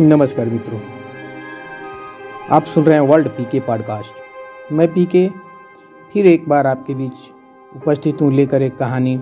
नमस्कार 0.00 0.46
मित्रों। 0.46 0.78
आप 2.50 2.64
सुन 2.64 2.84
रहे 2.84 2.94
हैं 2.94 3.06
वर्ल्ड 3.08 3.28
पीके 3.28 3.60
पॉडकास्ट। 3.60 4.14
मैं 4.72 4.92
पीके, 4.94 5.28
फिर 6.12 6.26
एक 6.26 6.48
बार 6.48 6.66
आपके 6.66 6.94
बीच 6.94 7.30
उपस्थित 7.76 8.22
हूँ 8.22 8.32
लेकर 8.32 8.62
एक 8.62 8.76
कहानी, 8.76 9.20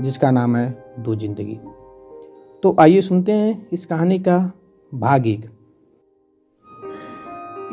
जिसका 0.00 0.30
नाम 0.30 0.56
है 0.56 0.94
दो 0.98 1.14
ज़िंदगी। 1.14 1.58
तो 2.62 2.76
आइए 2.80 3.00
सुनते 3.00 3.32
हैं 3.32 3.68
इस 3.72 3.86
कहानी 3.86 4.18
का 4.18 4.38
भाग 4.94 5.26
एक। 5.26 5.44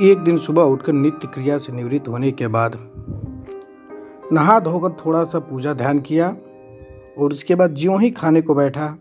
एक 0.01 0.23
दिन 0.23 0.37
सुबह 0.37 0.61
उठकर 0.61 0.93
नित्य 0.93 1.27
क्रिया 1.27 1.57
से 1.57 1.73
निवृत्त 1.73 2.07
होने 2.07 2.31
के 2.31 2.47
बाद 2.47 2.77
नहा 4.33 4.59
धोकर 4.59 4.97
थोड़ा 5.05 5.23
सा 5.23 5.39
पूजा 5.39 5.73
ध्यान 5.73 5.99
किया 5.99 6.29
और 7.17 7.31
उसके 7.31 7.55
बाद 7.55 7.75
ज्यों 7.75 8.01
ही 8.01 8.11
खाने 8.11 8.41
को 8.41 8.55
बैठा, 8.55 8.95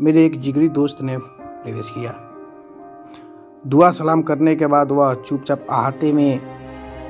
मेरे 0.00 0.26
एक 0.26 0.40
जिगरी 0.40 0.68
दोस्त 0.68 1.02
ने 1.02 1.18
प्रवेश 1.18 1.90
किया। 1.90 2.27
दुआ 3.68 3.90
सलाम 3.90 4.22
करने 4.22 4.56
के 4.56 4.66
बाद 4.66 4.90
वह 4.90 5.14
चुपचाप 5.14 5.66
आहते 5.70 6.12
में 6.12 6.40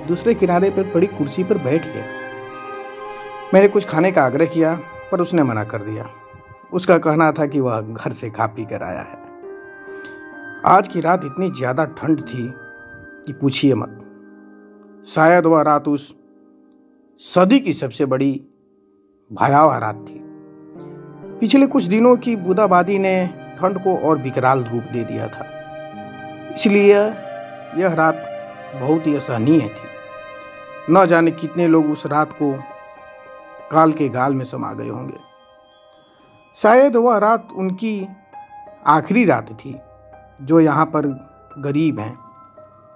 दूसरे 0.09 0.35
किनारे 0.35 0.71
पर 0.71 0.83
पड़ी 0.83 1.07
कुर्सी 1.07 1.45
पर 1.45 1.59
बैठ 1.59 1.85
गया। 1.85 2.05
मैंने 3.55 3.69
कुछ 3.69 3.85
खाने 3.85 4.13
का 4.13 4.23
आग्रह 4.23 4.47
किया, 4.47 4.81
पर 5.13 5.21
उसने 5.21 5.43
मना 5.43 5.65
कर 5.65 5.83
दिया। 5.83 6.07
उसका 6.73 6.99
कहना 6.99 7.33
था 7.33 7.47
कि 7.47 7.61
वह 7.61 7.81
घर 7.81 8.13
से 8.13 8.31
खा 8.31 8.47
पी 8.47 8.65
कर 8.65 8.83
आया 8.83 9.01
है। 9.01 9.19
आज 10.67 10.89
की 10.89 11.01
रात 11.01 11.25
इतनी 11.25 11.51
ज़्यादा 11.51 11.85
ठंड 11.85 12.21
थी 12.21 12.49
कि 13.27 13.33
पूछिए 13.33 13.75
मत। 13.75 15.05
शायद 15.09 15.47
वह 15.47 15.63
रात 15.63 15.89
उस 15.89 16.15
सदी 17.23 17.61
की 17.61 17.73
सबसे 17.73 18.07
बड़ी 18.07 18.33
भयावह 19.31 19.77
रात 19.77 20.05
थी। 20.09 20.21
पिछले 21.41 21.67
कुछ 21.67 21.85
दिनों 21.85 22.17
की 22.17 22.37
बूदाबादी 22.37 22.99
ने 22.99 23.15
ठंड 23.61 23.79
को 23.79 23.97
और 23.99 24.19
विकराल 24.19 24.65
रूप 24.65 24.83
दे 24.93 25.05
दिया 25.05 25.29
था। 25.29 25.47
इसलिए 26.55 26.99
यह 27.77 27.95
रात 27.95 28.25
बहुत 28.75 29.07
ही 29.07 29.17
असहनीय 29.17 29.61
थी। 29.61 30.93
न 30.93 31.07
जाने 31.07 31.31
कितने 31.31 31.67
लोग 31.69 31.91
उस 31.91 32.07
रात 32.07 32.33
को 32.33 32.53
काल 33.71 33.93
के 33.93 34.09
गाल 34.09 34.35
में 34.35 34.45
समा 34.45 34.73
गए 34.73 34.89
होंगे। 34.89 35.19
शायद 36.55 36.97
वह 36.97 37.19
रात 37.19 37.49
उनकी 37.57 38.09
आखिरी 38.87 39.25
रात 39.25 39.53
थी, 39.53 39.77
जो 40.43 40.61
यहाँ 40.61 40.87
पर 40.87 41.07
गरीब 41.59 41.99
हैं 41.99 42.19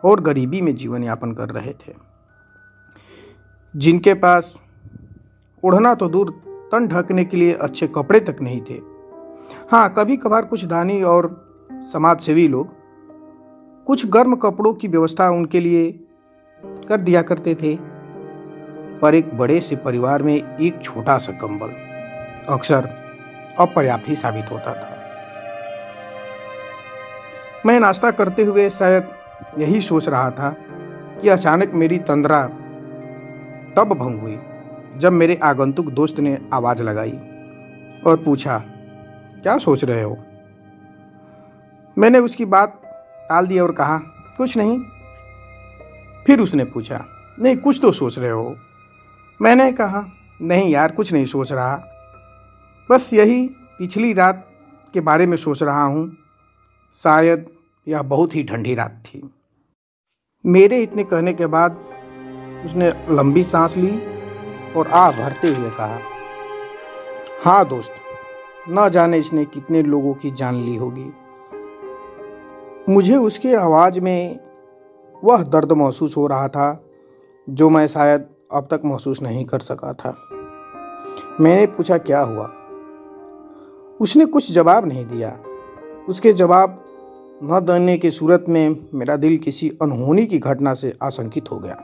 और 0.05 0.21
गरीबी 0.21 0.61
में 0.61 0.77
जीवन 0.77 1.05
यापन 1.05 1.33
कर 1.33 1.49
रहे 1.49 1.73
थे। 1.73 1.95
जिनके 3.75 4.15
पास 4.15 4.55
उड़ना 5.63 5.95
तो 5.95 6.09
दूर 6.09 6.31
तन 6.73 6.87
ढकने 6.89 7.25
के 7.25 7.37
लिए 7.37 7.53
अच्छे 7.53 7.87
कपड़े 7.87 8.21
तक 8.21 8.37
नहीं 8.43 8.61
थे। 8.61 8.81
हाँ 9.71 9.93
कभी 9.99 10.17
कभार 10.17 10.45
कुछ 10.45 10.65
दानी 10.65 11.03
और 11.03 11.31
समाजसेवी 11.93 12.49
लोग 12.49 12.82
कुछ 13.87 14.07
गर्म 14.07 14.37
कपड़ों 14.37 14.75
की 14.75 14.89
व्यवस्था 14.89 15.31
उनके 15.31 15.61
लिए 15.61 15.93
कर 16.89 17.01
दिया 17.01 17.23
करते 17.23 17.55
थे। 17.55 17.79
पर 18.99 19.15
एक 19.15 19.39
बड़े 19.39 19.61
से 19.61 19.77
परिवार 19.77 20.23
में 20.23 20.59
एक 20.59 20.83
छोटा 20.83 21.19
सा 21.19 21.33
कंबल 21.33 21.71
अक्सर 22.49 22.89
अपर्याप्त 23.59 24.09
ही 24.09 24.17
साबित 24.17 24.51
होता 24.53 24.75
था। 24.75 24.99
मैं 27.67 27.81
नाश्ता 27.81 28.11
करते 28.11 28.45
हुए 28.45 28.71
शायद 28.71 29.09
यही 29.59 29.81
सोच 29.81 30.09
रहा 30.09 30.31
था 30.31 30.57
कि 31.23 31.29
अचानक 31.29 31.73
मेरी 31.75 31.99
तंद्रा 31.99 32.47
तब 33.77 33.93
भंग 33.93 34.21
हुई 34.21 34.39
जब 34.97 35.13
मेरे 35.13 35.39
आगंतुक 35.43 35.87
दोस्त 35.87 36.21
ने 36.21 36.39
आवाज़ 36.53 36.83
लगाई 36.83 37.19
और 38.07 38.17
पूछा, 38.25 38.59
क्या 39.43 39.59
सोच 39.59 39.85
रहे 39.85 40.03
हो? 40.03 40.17
मैंने 41.99 42.19
उसकी 42.19 42.45
बात 42.45 42.82
टाल 43.29 43.47
दिया 43.47 43.63
और 43.63 43.73
कहा, 43.73 43.99
कुछ 44.37 44.57
नहीं। 44.57 44.79
फिर 46.27 46.41
उसने 46.41 46.65
पूछा, 46.65 47.05
नहीं, 47.41 47.57
कुछ 47.57 47.79
तो 47.83 47.93
सोच 47.93 48.19
रहे 48.19 48.31
हो? 48.31 48.57
मैंने 49.41 49.73
कहा, 49.73 50.05
नहीं 50.43 50.71
यार, 50.71 50.93
कुछ 50.93 51.13
नहीं 51.13 51.25
सोच 51.25 51.53
रहा। 51.53 51.77
बस 52.91 53.11
यही 53.15 53.47
पिछली 53.79 54.13
रात 54.13 54.49
के 54.95 55.01
बारे 55.01 55.27
में 55.27 55.37
सोच 55.37 55.63
रहा 55.63 55.83
हूँ। 55.83 56.17
शायद 56.97 57.47
यह 57.89 58.03
बहुत 58.03 58.35
ही 58.35 58.43
ठंडी 58.45 58.75
रात 58.75 59.03
थी। 59.07 59.23
मेरे 60.45 60.83
इतने 60.83 61.05
कहने 61.05 61.33
के 61.33 61.47
बाद 61.47 61.79
उसने 62.65 62.93
लंबी 63.11 63.45
सांस 63.45 63.77
ली 63.77 63.93
और 64.77 64.89
आ 64.89 65.11
भरते 65.11 65.49
हुए 65.49 65.71
कहा 65.71 65.99
हाँ 67.45 67.69
दोस्त, 67.69 67.93
न 68.69 68.89
जाने 68.89 69.19
इसने 69.19 69.45
कितने 69.45 69.83
लोगों 69.83 70.15
की 70.15 70.31
जान 70.31 70.55
ली 70.55 70.77
होगी। 70.77 71.13
मुझे 72.89 73.17
उसके 73.17 73.55
आवाज़ 73.55 74.01
में 74.01 74.41
वह 75.25 75.43
दर्द 75.43 75.73
महसूस 75.73 76.17
हो 76.17 76.27
रहा 76.27 76.49
था, 76.49 76.85
जो 77.51 77.71
मैं 77.71 77.87
शायद 77.87 78.27
अब 78.53 78.67
तक 78.71 78.81
महसूस 78.85 79.23
नहीं 79.23 79.45
कर 79.45 79.59
सका 79.59 79.93
था। 79.93 80.17
मैंने 81.41 81.67
पूछा, 81.67 81.99
क्या 81.99 82.21
हुआ? 82.21 82.51
उसने 84.01 84.25
कुछ 84.25 84.53
जवाब 84.53 84.87
नहीं 84.89 85.07
दिया। 85.07 85.39
उसके 86.09 86.33
जवाब 86.33 86.77
न 87.43 87.61
देने 87.61 87.99
की 87.99 88.11
सूरत 88.11 88.45
में 88.49 88.77
मेरा 88.95 89.17
दिल 89.17 89.37
किसी 89.39 89.69
अनहोनी 89.83 90.27
की 90.27 90.39
घटना 90.39 90.75
से 90.75 90.93
आशंकित 91.03 91.51
हो 91.51 91.59
गया। 91.59 91.77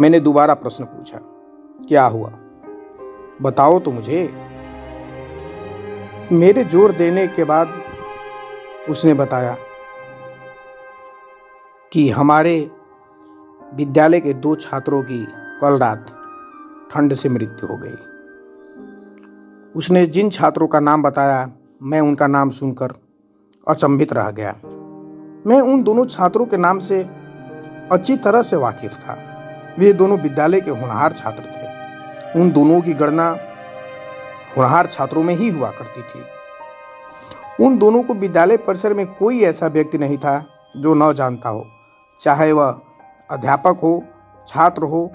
मैंने 0.00 0.20
दोबारा 0.20 0.54
प्रश्न 0.54 0.84
पूछा, 0.84 1.18
क्या 1.88 2.06
हुआ? 2.06 2.32
बताओ 3.42 3.78
तो 3.78 3.92
मुझे। 3.92 4.34
मेरे 6.32 6.64
ज़ोर 6.64 6.92
देने 6.92 7.26
के 7.26 7.44
बाद 7.44 7.83
उसने 8.88 9.14
बताया 9.14 9.56
कि 11.92 12.10
हमारे 12.10 12.70
विद्यालय 13.74 14.20
के 14.20 14.32
दो 14.34 14.54
छात्रों 14.54 15.02
की 15.02 15.28
कल 15.60 15.78
रात 15.78 16.06
ठंड 16.92 17.14
से 17.14 17.28
मृत्यु 17.28 17.68
हो 17.68 17.76
गई। 17.76 17.94
उसने 19.76 20.06
जिन 20.06 20.30
छात्रों 20.30 20.66
का 20.66 20.80
नाम 20.80 21.02
बताया, 21.02 21.50
मैं 21.82 22.00
उनका 22.00 22.26
नाम 22.26 22.50
सुनकर 22.50 22.92
अचंभित 23.68 24.12
रह 24.12 24.30
गया। 24.30 24.52
मैं 25.46 25.60
उन 25.60 25.82
दोनों 25.82 26.04
छात्रों 26.04 26.46
के 26.46 26.56
नाम 26.56 26.78
से 26.78 27.02
अच्छी 27.92 28.16
तरह 28.16 28.42
से 28.42 28.56
वाकिफ 28.56 28.92
था। 28.92 29.18
वे 29.78 29.92
दोनों 29.92 30.18
विद्यालय 30.18 30.60
के 30.60 30.70
होनहार 30.70 31.12
छात्र 31.12 31.42
थे। 31.42 32.40
उन 32.40 32.50
दोनों 32.50 32.80
की 32.80 32.94
गणना 32.94 33.28
होनहार 34.56 34.86
छात्रों 34.86 35.22
में 35.22 35.34
ही 35.34 35.48
हुआ 35.48 35.70
करती 35.70 36.02
थी। 36.02 36.24
उन 37.60 37.78
दोनों 37.78 38.02
को 38.02 38.14
विद्यालय 38.14 38.56
परिसर 38.56 38.94
में 38.94 39.06
कोई 39.14 39.42
ऐसा 39.42 39.66
व्यक्ति 39.66 39.98
नहीं 39.98 40.18
था 40.18 40.46
जो 40.76 40.94
न 40.94 41.12
जानता 41.12 41.48
हो। 41.48 41.66
चाहे 42.20 42.52
वह 42.52 42.80
अध्यापक 43.30 43.78
हो, 43.82 44.02
छात्र 44.48 44.82
हो 44.82 45.10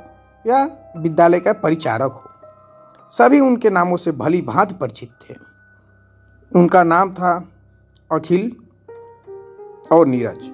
या 0.48 0.70
विद्यालय 0.98 1.40
का 1.40 1.54
परिचारक 1.54 2.12
हो। 2.12 2.24
सभी 3.10 3.40
उनके 3.40 3.70
नामों 3.70 3.98
से 3.98 4.12
भली 4.12 4.42
भांति 4.42 4.76
परिचित 4.76 5.10
थे। 5.10 5.36
उनका 6.56 6.84
नाम 6.84 7.14
था 7.14 7.50
अखिल 8.12 8.56
और 9.92 10.08
नीरज 10.08 10.52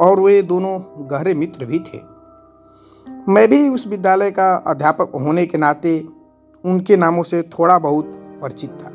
और 0.00 0.20
वे 0.20 0.42
दोनों 0.42 0.80
गहरे 1.10 1.34
मित्र 1.34 1.64
भी 1.64 1.78
थे। 1.78 2.00
मैं 3.28 3.48
भी 3.48 3.68
उस 3.68 3.86
विद्यालय 3.86 4.30
का 4.30 4.54
अध्यापक 4.54 5.12
होने 5.14 5.46
के 5.46 5.58
नाते 5.58 6.08
उनके 6.64 6.96
नामों 6.96 7.22
से 7.22 7.42
थोड़ा 7.42 7.78
बहुत 7.78 8.04
परिचित 8.42 8.70
था। 8.70 8.93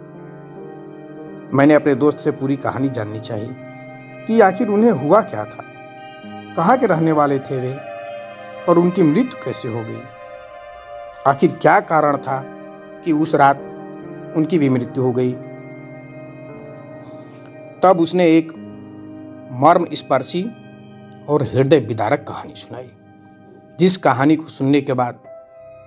मैंने 1.53 1.73
अपने 1.73 1.95
दोस्त 1.95 2.19
से 2.19 2.31
पूरी 2.31 2.55
कहानी 2.57 2.89
जाननी 2.89 3.19
चाहिए 3.19 3.49
कि 4.27 4.41
आखिर 4.41 4.67
उन्हें 4.67 4.91
हुआ 4.91 5.21
क्या 5.21 5.45
था? 5.45 5.63
कहाँ 6.55 6.77
के 6.77 6.85
रहने 6.85 7.11
वाले 7.11 7.39
थे 7.39 7.57
वे? 7.57 7.77
और 8.69 8.79
उनकी 8.79 9.03
मृत्यु 9.03 9.45
कैसे 9.45 9.69
हो 9.69 9.83
गई? 9.83 10.01
आखिर 11.27 11.51
क्या 11.61 11.79
कारण 11.79 12.17
था 12.17 12.39
कि 13.05 13.11
उस 13.11 13.35
रात 13.35 13.57
उनकी 14.35 14.59
भी 14.59 14.69
मृत्यु 14.69 15.03
हो 15.03 15.11
गई? 15.11 15.31
तब 17.83 17.97
उसने 17.99 18.37
एक 18.37 18.51
मर्म 19.51 19.87
स्पर्शी 19.93 20.43
और 21.29 21.43
हृदय 21.43 21.79
विदारक 21.79 22.25
कहानी 22.27 22.53
सुनाई, 22.55 22.91
जिस 23.79 23.97
कहानी 23.97 24.35
को 24.35 24.45
सुनने 24.45 24.81
के 24.81 24.93
बाद 24.93 25.19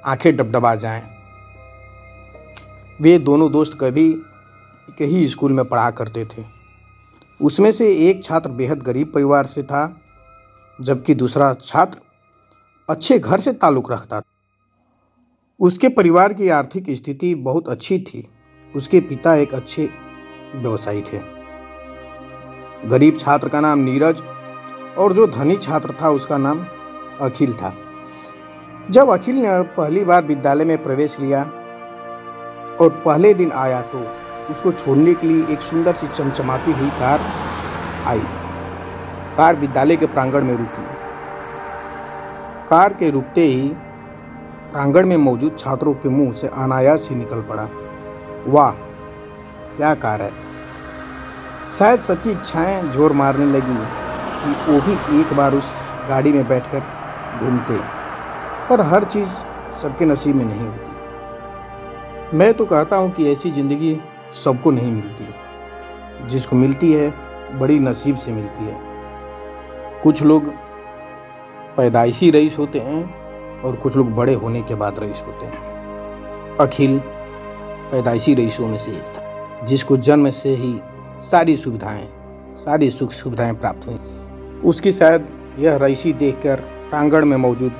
आँखें 0.06 0.36
डबडबा 0.36 0.74
जाएँ। 0.74 1.02
वे 3.00 3.18
दोनों 3.18 3.52
दोस्त 3.52 3.78
कभी 3.80 4.22
एक 5.02 5.10
ही 5.10 5.28
स्कूल 5.28 5.52
में 5.52 5.64
पढ़ा 5.64 5.90
करते 5.90 6.24
थे। 6.24 6.44
उसमें 7.40 7.70
से 7.72 7.88
एक 8.08 8.24
छात्र 8.24 8.50
बेहद 8.50 8.82
गरीब 8.82 9.12
परिवार 9.14 9.46
से 9.46 9.62
था, 9.62 10.00
जबकि 10.78 11.14
दूसरा 11.14 11.52
छात्र 11.54 11.98
अच्छे 12.88 13.18
घर 13.18 13.40
से 13.40 13.52
ताल्लुक़ 13.52 13.92
रखता 13.92 14.20
था। 14.20 14.24
उसके 15.60 15.88
परिवार 15.88 16.32
की 16.32 16.48
आर्थिक 16.48 16.90
स्थिति 16.90 17.34
बहुत 17.34 17.68
अच्छी 17.68 17.98
थी। 17.98 18.28
उसके 18.74 19.00
पिता 19.00 19.34
एक 19.34 19.54
अच्छे 19.54 19.88
व्यवसायी 20.54 21.02
थे। 21.02 21.20
गरीब 22.88 23.18
छात्र 23.18 23.48
का 23.48 23.60
नाम 23.60 23.78
नीरज 23.78 24.22
और 24.98 25.12
जो 25.12 25.26
धनी 25.26 25.56
छात्र 25.56 25.94
था 26.02 26.10
उसका 26.10 26.38
नाम 26.38 26.64
अखिल 27.20 27.52
था। 27.54 27.72
जब 28.90 29.08
अखिल 29.08 29.36
ने 29.36 29.60
पहली 29.62 30.04
बार 30.04 30.24
विद्यालय 30.24 30.64
में 30.64 30.82
प्रवेश 30.82 31.18
लिया 31.20 31.42
और 32.80 33.02
पहले 33.04 33.34
दिन 33.34 33.52
आया 33.52 33.80
तो 33.82 33.98
उसको 34.50 34.72
छोड़ने 34.72 35.14
के 35.14 35.26
लिए 35.26 35.46
एक 35.52 35.62
सुंदर 35.62 35.94
सी 35.94 36.06
चमचमाती 36.08 36.72
हुई 36.72 36.88
कार 36.98 37.20
आई। 38.06 38.22
कार 39.36 39.56
विद्यालय 39.56 39.96
के 39.96 40.06
प्रांगण 40.06 40.44
में 40.44 40.56
रुकी। 40.56 40.82
कार 42.68 42.92
के 42.92 43.10
रुकते 43.10 43.40
ही 43.42 43.68
प्रांगण 44.72 45.06
में 45.06 45.16
मौजूद 45.16 45.56
छात्रों 45.58 45.94
के 45.94 46.08
मुँह 46.08 46.32
से 46.32 46.46
अनायास 46.46 47.06
ही 47.10 47.16
निकल 47.16 47.42
पड़ा। 47.42 47.68
वाह, 48.46 48.70
क्या 49.76 49.94
कार 49.94 50.22
है। 50.22 50.30
शायद 51.78 52.00
सबकी 52.00 52.30
इच्छाएँ 52.30 52.82
ज़ोर 52.92 53.12
मारने 53.12 53.46
लगी 53.46 53.76
कि 54.44 54.72
वो 54.72 54.80
भी 54.80 55.20
एक 55.20 55.32
बार 55.36 55.54
उस 55.54 55.72
गाड़ी 56.08 56.32
में 56.32 56.46
बैठकर 56.48 56.80
घूमते। 57.40 57.78
पर 58.68 58.80
हर 58.80 59.04
चीज़ 59.04 59.28
सबके 59.82 60.04
नसीब 60.04 60.36
में 60.36 60.44
नहीं 60.44 60.66
होती। 60.66 62.36
मैं 62.36 62.52
तो 62.54 62.66
कहता 62.66 62.96
हूँ 62.96 63.10
कि 63.10 63.30
ऐसी 63.32 63.50
ज़िंदगी 63.50 63.94
सबको 64.34 64.70
नहीं 64.70 64.92
मिलती। 64.92 65.28
जिसको 66.28 66.56
मिलती 66.56 66.92
है, 66.92 67.14
बड़ी 67.58 67.78
नसीब 67.78 68.16
से 68.16 68.32
मिलती 68.32 68.64
है। 68.64 68.80
कुछ 70.02 70.22
लोग 70.22 70.48
पैदाइशी 71.76 72.30
रईस 72.30 72.58
होते 72.58 72.78
हैं 72.78 73.22
और 73.60 73.76
कुछ 73.76 73.96
लोग 73.96 74.10
बड़े 74.10 74.34
होने 74.34 74.62
के 74.62 74.74
बाद 74.74 74.96
रईस 74.98 75.24
होते 75.26 75.46
हैं। 75.46 75.72
अखिल 76.60 76.98
पैदाइशी 77.92 78.34
रईसों 78.34 78.68
में 78.68 78.78
से 78.78 78.90
एक 78.90 79.04
था, 79.04 79.56
जिसको 79.64 79.96
जन्म 79.96 80.30
से 80.30 80.48
ही 80.48 80.80
सारी 81.18 81.56
सुविधाएँ, 81.56 82.08
सारी 82.56 82.90
सुख 82.90 83.10
सुविधाएँ 83.10 83.54
प्राप्त 83.54 83.86
हुई। 83.86 83.98
उसकी 84.64 84.92
शायद 84.92 85.28
यह 85.58 85.76
रईसी 85.76 86.12
देखकर 86.12 86.56
प्रांगण 86.60 87.24
में 87.24 87.36
मौजूद 87.36 87.72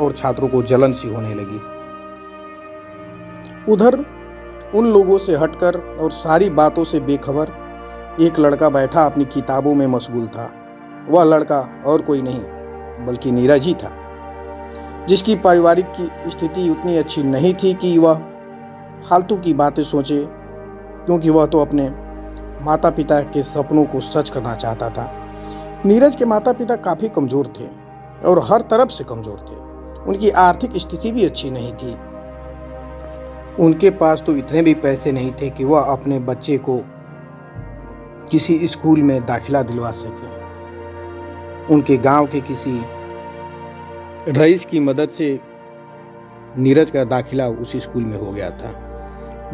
और 0.00 0.12
छात्रों 0.12 0.48
को 0.48 0.62
जलन 0.62 0.92
सी 0.92 1.08
होने 1.08 1.34
लगी। 1.34 1.80
उधर 3.72 4.19
उन 4.74 4.86
लोगों 4.86 5.16
से 5.18 5.36
हटकर 5.36 5.76
और 6.00 6.10
सारी 6.10 6.48
बातों 6.50 6.84
से 6.84 7.00
बेखबर, 7.00 7.52
एक 8.20 8.38
लड़का 8.38 8.68
बैठा 8.70 9.04
अपनी 9.06 9.24
किताबों 9.24 9.74
में 9.74 9.86
मशगूल 9.86 10.26
था। 10.26 10.50
वह 11.08 11.24
लड़का 11.24 11.60
और 11.86 12.02
कोई 12.02 12.20
नहीं, 12.22 12.40
बल्कि 13.06 13.30
नीरज 13.32 13.66
ही 13.66 13.74
था, 13.74 13.90
जिसकी 15.08 15.34
पारिवारिक 15.36 15.86
की 15.90 16.30
स्थिति 16.30 16.68
उतनी 16.70 16.96
अच्छी 16.96 17.22
नहीं 17.22 17.54
थी 17.54 17.72
कि 17.74 17.96
वह 17.98 18.22
फालतू 19.08 19.36
की 19.36 19.54
बातें 19.54 19.82
सोचे, 19.82 20.24
क्योंकि 21.06 21.30
वह 21.30 21.46
तो 21.46 21.60
अपने 21.60 21.88
माता 22.62 22.90
पिता 22.90 23.20
के 23.24 23.42
सपनों 23.42 23.84
को 23.84 24.00
सच 24.00 24.30
करना 24.30 24.54
चाहता 24.54 24.90
था। 24.90 25.10
नीरज 25.84 26.16
के 26.16 26.24
माता 26.24 26.52
पिता 26.52 26.76
काफ़ी 26.78 27.08
कमज़ोर 27.08 27.46
थे 27.58 27.68
और 28.28 28.42
हर 28.44 28.60
तरफ़ 28.60 28.88
से 28.88 29.04
कमज़ोर 29.04 29.38
थे। 29.40 29.58
उनकी 30.02 30.30
आर्थिक 30.30 30.76
स्थिति 30.76 31.12
भी 31.12 31.24
अच्छी 31.24 31.50
नहीं 31.50 31.72
थी। 31.72 31.96
उनके 33.60 33.90
पास 33.90 34.22
तो 34.22 34.36
इतने 34.36 34.62
भी 34.62 34.74
पैसे 34.74 35.12
नहीं 35.12 35.32
थे 35.32 35.50
कि 35.50 35.64
वह 35.64 35.80
अपने 35.80 36.18
बच्चे 36.18 36.58
को 36.58 36.80
किसी 38.30 38.66
स्कूल 38.66 39.02
में 39.02 39.26
दाखिला 39.26 39.62
दिलवा 39.62 39.90
सके। 39.90 40.38
उनके 41.74 41.96
गाँव 41.96 42.26
के 42.26 42.40
किसी 42.40 42.82
रईस 44.28 44.64
की 44.64 44.80
मदद 44.80 45.08
से 45.08 45.40
नीरज 46.58 46.90
का 46.90 47.04
दाखिला 47.04 47.48
उस 47.48 47.76
स्कूल 47.76 48.04
में 48.04 48.18
हो 48.20 48.32
गया 48.32 48.50
था। 48.50 48.70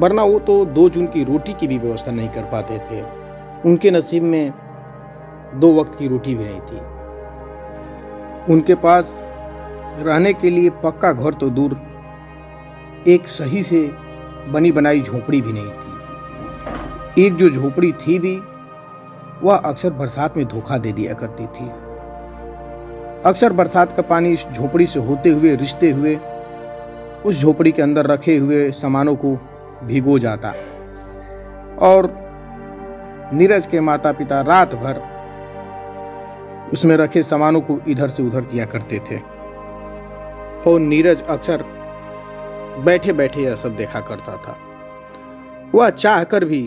वरना 0.01 0.23
वो 0.23 0.39
तो 0.39 0.65
दो 0.65 0.89
जून 0.89 1.07
की 1.07 1.25
रोटी 1.25 1.53
की 1.53 1.67
भी 1.67 1.79
व्यवस्था 1.79 2.11
नहीं 2.11 2.29
कर 2.29 2.43
पाते 2.43 2.79
थे। 2.79 3.03
उनके 3.69 3.91
नसीब 3.91 4.23
में 4.23 4.53
दो 5.55 5.81
वक्त 5.81 5.99
की 5.99 6.09
रोटी 6.09 6.35
भी 6.35 6.45
नहीं 6.45 6.61
थी। 6.61 6.81
उनके 8.53 8.75
पास 8.75 9.15
रहने 9.99 10.33
के 10.33 10.51
लिए 10.51 10.71
पक्का 10.71 11.13
घर 11.13 11.35
तो 11.35 11.51
दूर 11.51 11.75
एक 13.09 13.29
सही 13.29 13.63
से 13.63 13.91
बनी 14.49 14.73
बनाई 14.73 15.01
झोपड़ी 15.01 15.41
भी 15.43 15.53
नहीं 15.53 15.71
थी। 15.71 17.25
एक 17.27 17.35
जो 17.35 17.51
झोपड़ी 17.51 17.93
थी 17.93 18.19
भी, 18.19 18.43
वह 19.43 19.57
अक्सर 19.57 19.91
बरसात 19.91 20.37
में 20.37 20.47
धोखा 20.47 20.79
दे 20.79 20.93
दिया 20.93 21.15
करती 21.15 21.47
थी। 21.47 21.69
अक्सर 23.27 23.53
बरसात 23.53 23.93
का 23.93 24.03
पानी 24.03 24.33
इस 24.33 24.47
झोपड़ी 24.53 24.87
से 24.87 25.01
होते 25.01 25.31
हुए, 25.31 25.57
रिश्ते 25.57 25.91
हुए, 25.91 26.19
उस 27.25 27.41
झोपड़ी 27.41 27.73
के 27.73 27.83
अंदर 27.83 28.07
रखे 28.07 28.37
हुए 28.37 28.71
सामानों 28.73 29.17
को 29.17 29.39
भिगो 29.85 30.19
जाता। 30.19 30.53
और 31.79 32.27
नीरज 33.35 33.67
के 33.67 33.81
माता 33.81 34.13
पिता 34.13 34.41
रात 34.41 34.75
भर 34.75 35.17
उसमें 36.73 36.97
रखे 36.97 37.23
सामानों 37.23 37.61
को 37.61 37.79
इधर 37.89 38.09
से 38.09 38.23
उधर 38.23 38.41
किया 38.41 38.67
करते 38.67 38.99
थे। 38.99 39.17
और 40.71 40.81
नीरज 40.81 41.23
अक्सर 41.23 41.65
बैठे 42.85 43.13
बैठे 43.13 43.43
यह 43.43 43.55
सब 43.55 43.77
देखा 43.77 44.01
करता 44.01 44.37
था। 44.37 44.57
वह 45.75 45.91
चाह 45.91 46.25
कर 46.25 46.45
भी 46.45 46.63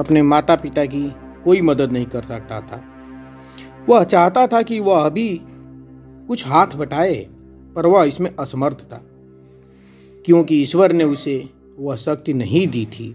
अपने 0.00 0.22
माता 0.22 0.56
पिता 0.56 0.84
की 0.84 1.02
कोई 1.44 1.60
मदद 1.60 1.92
नहीं 1.92 2.06
कर 2.06 2.22
सकता 2.22 2.60
था। 2.60 2.82
वह 3.88 4.04
चाहता 4.04 4.46
था 4.46 4.62
कि 4.62 4.80
वह 4.80 5.04
अभी 5.06 5.40
कुछ 6.28 6.46
हाथ 6.46 6.66
बटाए, 6.66 7.14
पर 7.76 7.86
वह 7.86 8.04
इसमें 8.04 8.30
असमर्थ 8.38 8.80
था, 8.82 9.00
क्योंकि 10.26 10.62
ईश्वर 10.62 10.92
ने 10.92 11.04
उसे 11.04 11.48
वह 11.78 11.96
शक्ति 11.96 12.32
नहीं 12.34 12.66
दी 12.68 12.84
थी, 12.86 13.14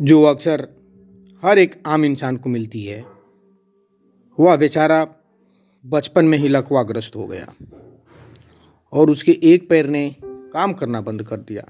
जो 0.00 0.22
अक्सर 0.22 0.68
हर 1.42 1.58
एक 1.58 1.82
आम 1.86 2.04
इंसान 2.04 2.36
को 2.36 2.48
मिलती 2.48 2.84
है। 2.84 3.04
वह 4.38 4.56
बेचारा 4.56 5.06
बचपन 5.84 6.24
में 6.24 6.38
ही 6.38 6.48
लकवाग्रस्त 6.48 7.16
हो 7.16 7.26
गया। 7.26 7.52
और 8.92 9.10
उसके 9.10 9.38
एक 9.42 9.68
पैर 9.68 9.86
ने 9.86 10.16
काम 10.24 10.72
करना 10.72 11.00
बंद 11.00 11.22
कर 11.22 11.36
दिया। 11.36 11.62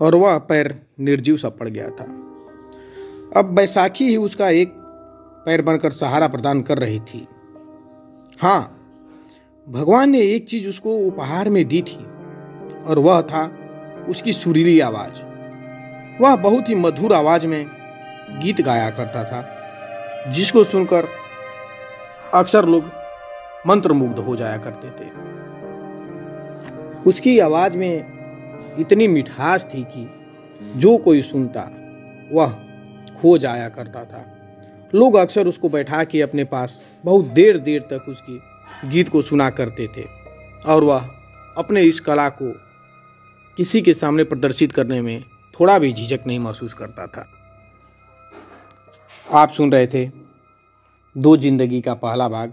और 0.00 0.14
वह 0.14 0.38
पैर 0.38 0.82
निर्जीव 1.00 1.36
सा 1.36 1.48
पड़ 1.48 1.68
गया 1.68 1.88
था। 1.88 2.04
अब 3.36 3.44
बैसाखी 3.44 4.08
ही 4.08 4.16
उसका 4.16 4.48
एक 4.48 4.72
पैर 5.46 5.62
बनकर 5.62 5.90
सहारा 5.90 6.28
प्रदान 6.28 6.62
कर 6.62 6.78
रही 6.78 7.00
थी। 7.00 7.28
हाँ 8.40 8.74
भगवान 9.68 10.10
ने 10.10 10.20
एक 10.20 10.48
चीज़ 10.48 10.68
उसको 10.68 10.96
उपहार 10.96 11.50
में 11.50 11.68
दी 11.68 11.82
थी, 11.82 12.04
और 12.84 12.98
वह 12.98 13.22
था 13.22 13.58
उसकी 14.08 14.32
सुरीली 14.32 14.80
आवाज़। 14.80 15.22
वह 16.22 16.36
बहुत 16.36 16.68
ही 16.68 16.74
मधुर 16.74 17.12
आवाज़ 17.12 17.46
में 17.46 17.66
गीत 18.42 18.60
गाया 18.60 18.90
करता 18.90 19.24
था, 19.24 20.30
जिसको 20.30 20.64
सुनकर 20.64 21.08
अक्सर 22.34 22.64
लोग 22.64 22.84
मंत्रमुग्ध 23.66 24.18
हो 24.18 24.36
जाया 24.36 24.56
करते 24.56 24.90
थे। 24.90 25.27
उसकी 27.06 27.38
आवाज़ 27.38 27.76
में 27.78 28.76
इतनी 28.78 29.08
मिठास 29.08 29.64
थी 29.64 29.82
कि 29.82 30.08
जो 30.76 30.96
कोई 30.96 31.22
सुनता, 31.22 31.70
वह 32.32 32.56
खो 33.20 33.38
जाया 33.38 33.68
करता 33.68 34.04
था। 34.04 34.24
लोग 34.94 35.14
अक्सर 35.14 35.46
उसको 35.46 35.68
बैठा 35.68 36.04
के 36.04 36.22
अपने 36.22 36.44
पास 36.44 36.80
बहुत 37.04 37.24
देर 37.24 37.58
देर 37.58 37.80
तक 37.80 38.08
उसकी 38.08 38.40
गीत 38.88 39.08
को 39.08 39.22
सुना 39.22 39.50
करते 39.50 39.86
थे 39.86 40.04
और 40.66 40.84
वह 40.84 41.08
अपने 41.58 41.82
इस 41.82 42.00
कला 42.00 42.28
को 42.28 42.52
किसी 43.58 43.82
के 43.82 43.92
सामने 43.94 44.24
प्रदर्शित 44.24 44.72
करने 44.72 45.00
में 45.00 45.22
थोड़ा 45.60 45.78
भी 45.78 45.92
झिझक 45.92 46.26
नहीं 46.26 46.38
महसूस 46.38 46.74
करता 46.74 47.06
था। 47.06 47.26
आप 49.28 49.50
सुन 49.50 49.72
रहे 49.72 49.86
थे 49.86 50.10
दो 51.16 51.36
ज़िंदगी 51.36 51.80
का 51.80 51.94
पहला 51.94 52.28
भाग। 52.28 52.52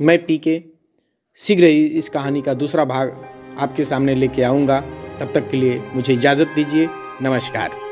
मैं 0.00 0.26
पी 0.26 0.38
के, 0.38 0.62
शीघ्र 1.34 1.64
ही 1.64 1.84
इस 1.86 2.08
कहानी 2.08 2.42
का 2.42 2.54
दूसरा 2.54 2.84
भाग 2.84 3.16
आपके 3.58 3.84
सामने 3.84 4.14
लेके 4.14 4.42
आऊँगा। 4.42 4.80
तब 5.20 5.32
तक 5.34 5.50
के 5.50 5.56
लिए 5.56 5.82
मुझे 5.94 6.14
इजाज़त 6.14 6.46
दीजिए। 6.46 6.88
नमस्कार। 7.22 7.83